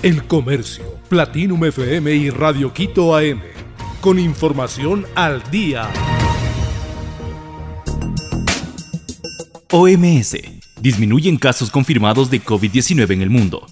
[0.00, 3.40] El Comercio, Platinum FM y Radio Quito AM.
[4.00, 5.90] Con información al día.
[9.72, 10.36] OMS.
[10.80, 13.66] Disminuyen casos confirmados de COVID-19 en el mundo.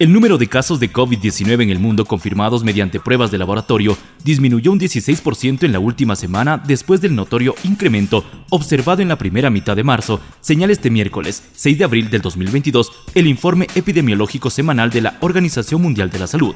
[0.00, 4.72] El número de casos de COVID-19 en el mundo confirmados mediante pruebas de laboratorio disminuyó
[4.72, 9.76] un 16% en la última semana después del notorio incremento observado en la primera mitad
[9.76, 15.02] de marzo, señala este miércoles 6 de abril del 2022 el informe epidemiológico semanal de
[15.02, 16.54] la Organización Mundial de la Salud.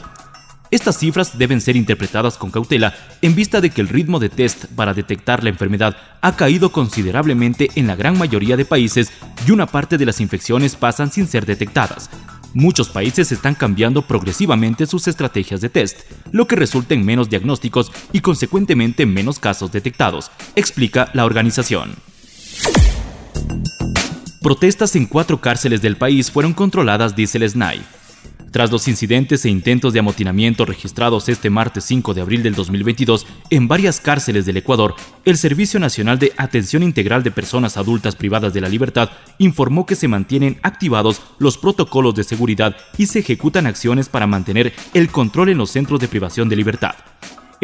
[0.70, 4.64] Estas cifras deben ser interpretadas con cautela en vista de que el ritmo de test
[4.74, 9.12] para detectar la enfermedad ha caído considerablemente en la gran mayoría de países
[9.46, 12.08] y una parte de las infecciones pasan sin ser detectadas,
[12.54, 17.90] Muchos países están cambiando progresivamente sus estrategias de test, lo que resulta en menos diagnósticos
[18.12, 21.96] y consecuentemente menos casos detectados, explica la organización.
[24.40, 27.82] Protestas en cuatro cárceles del país fueron controladas, dice el SNAI.
[28.54, 33.26] Tras los incidentes e intentos de amotinamiento registrados este martes 5 de abril del 2022
[33.50, 38.54] en varias cárceles del Ecuador, el Servicio Nacional de Atención Integral de Personas Adultas Privadas
[38.54, 43.66] de la Libertad informó que se mantienen activados los protocolos de seguridad y se ejecutan
[43.66, 46.94] acciones para mantener el control en los centros de privación de libertad.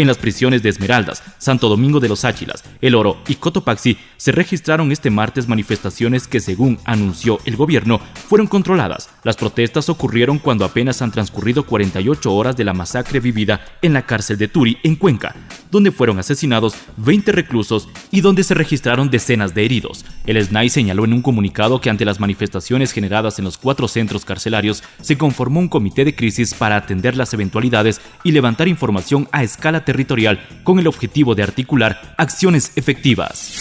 [0.00, 4.32] En las prisiones de Esmeraldas, Santo Domingo de los Áchilas, El Oro y Cotopaxi se
[4.32, 9.10] registraron este martes manifestaciones que, según anunció el gobierno, fueron controladas.
[9.24, 14.06] Las protestas ocurrieron cuando apenas han transcurrido 48 horas de la masacre vivida en la
[14.06, 15.34] cárcel de Turi, en Cuenca,
[15.70, 20.06] donde fueron asesinados 20 reclusos y donde se registraron decenas de heridos.
[20.24, 24.24] El SNAI señaló en un comunicado que ante las manifestaciones generadas en los cuatro centros
[24.24, 29.42] carcelarios se conformó un comité de crisis para atender las eventualidades y levantar información a
[29.42, 33.58] escala territorial con el objetivo de articular acciones efectivas.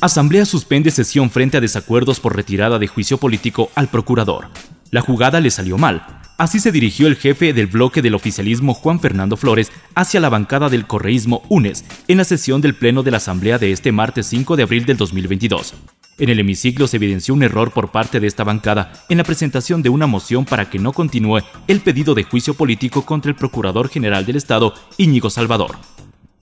[0.00, 4.48] Asamblea suspende sesión frente a desacuerdos por retirada de juicio político al procurador.
[4.90, 6.06] La jugada le salió mal.
[6.38, 10.70] Así se dirigió el jefe del bloque del oficialismo Juan Fernando Flores hacia la bancada
[10.70, 14.56] del correísmo UNES en la sesión del Pleno de la Asamblea de este martes 5
[14.56, 15.74] de abril del 2022.
[16.18, 19.82] En el hemiciclo se evidenció un error por parte de esta bancada en la presentación
[19.82, 23.90] de una moción para que no continúe el pedido de juicio político contra el Procurador
[23.90, 25.76] General del Estado, Íñigo Salvador.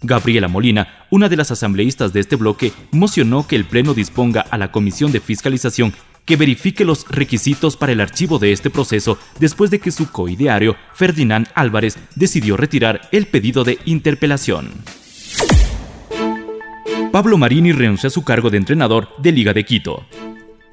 [0.00, 4.58] Gabriela Molina, una de las asambleístas de este bloque, mocionó que el Pleno disponga a
[4.58, 5.92] la Comisión de Fiscalización
[6.24, 10.76] que verifique los requisitos para el archivo de este proceso después de que su coideario,
[10.94, 14.70] Ferdinand Álvarez, decidió retirar el pedido de interpelación.
[17.14, 20.04] Pablo Marini renunció a su cargo de entrenador de Liga de Quito.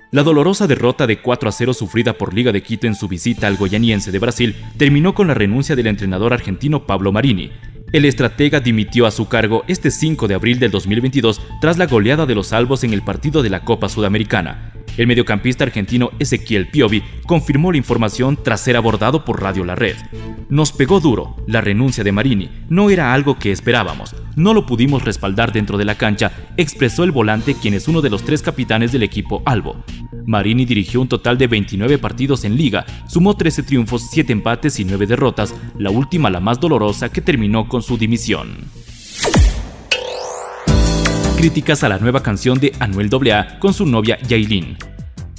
[0.09, 3.45] La dolorosa derrota de 4 a 0 sufrida por Liga de Quito en su visita
[3.45, 7.51] al goyaniense de Brasil terminó con la renuncia del entrenador argentino Pablo Marini.
[7.93, 12.25] El estratega dimitió a su cargo este 5 de abril del 2022 tras la goleada
[12.25, 14.73] de los salvos en el partido de la Copa Sudamericana.
[14.97, 19.95] El mediocampista argentino Ezequiel Piovi confirmó la información tras ser abordado por Radio La Red.
[20.49, 25.03] Nos pegó duro, la renuncia de Marini no era algo que esperábamos, no lo pudimos
[25.03, 28.91] respaldar dentro de la cancha, expresó el volante quien es uno de los tres capitanes
[28.91, 29.83] del equipo Albo.
[30.25, 34.85] Marini dirigió un total de 29 partidos en liga, sumó 13 triunfos, 7 empates y
[34.85, 38.71] 9 derrotas, la última la más dolorosa que terminó con su dimisión
[41.41, 44.77] críticas a la nueva canción de Anuel AA con su novia Yailin.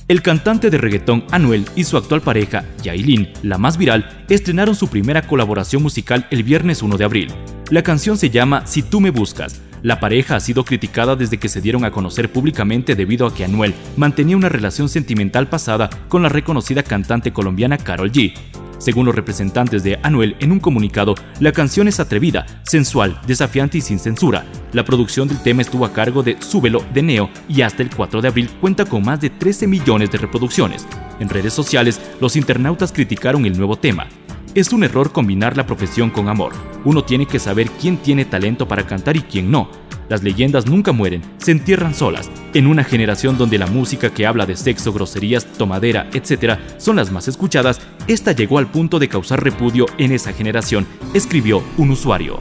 [0.08, 4.88] El cantante de reggaetón Anuel y su actual pareja, Yailin, la más viral, estrenaron su
[4.88, 7.28] primera colaboración musical el viernes 1 de abril.
[7.70, 9.60] La canción se llama Si tú me buscas.
[9.82, 13.44] La pareja ha sido criticada desde que se dieron a conocer públicamente debido a que
[13.44, 18.32] Anuel mantenía una relación sentimental pasada con la reconocida cantante colombiana Carol G.
[18.78, 23.80] Según los representantes de Anuel en un comunicado, la canción es atrevida, sensual, desafiante y
[23.80, 24.44] sin censura.
[24.72, 28.20] La producción del tema estuvo a cargo de Súbelo de Neo y hasta el 4
[28.22, 30.86] de abril cuenta con más de 13 millones de reproducciones.
[31.20, 34.06] En redes sociales, los internautas criticaron el nuevo tema.
[34.54, 36.52] Es un error combinar la profesión con amor.
[36.84, 39.70] Uno tiene que saber quién tiene talento para cantar y quién no.
[40.08, 42.30] Las leyendas nunca mueren, se entierran solas.
[42.54, 46.58] En una generación donde la música que habla de sexo, groserías, tomadera, etc.
[46.78, 51.62] son las más escuchadas, esta llegó al punto de causar repudio en esa generación, escribió
[51.78, 52.40] un usuario.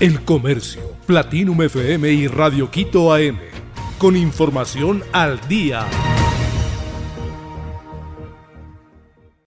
[0.00, 3.38] El Comercio, Platinum FM y Radio Quito AM.
[3.98, 5.86] Con información al día.